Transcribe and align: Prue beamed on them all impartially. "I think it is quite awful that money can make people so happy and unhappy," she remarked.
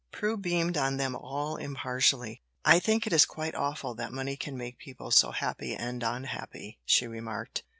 Prue 0.11 0.35
beamed 0.35 0.77
on 0.77 0.97
them 0.97 1.15
all 1.15 1.57
impartially. 1.57 2.41
"I 2.65 2.79
think 2.79 3.05
it 3.05 3.13
is 3.13 3.23
quite 3.27 3.53
awful 3.53 3.93
that 3.93 4.11
money 4.11 4.35
can 4.35 4.57
make 4.57 4.79
people 4.79 5.11
so 5.11 5.29
happy 5.29 5.75
and 5.75 6.01
unhappy," 6.01 6.79
she 6.85 7.05
remarked. 7.05 7.61